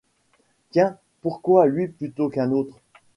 [0.71, 0.97] Tiens!
[1.21, 2.75] pourquoi lui plutôt qu’un autre?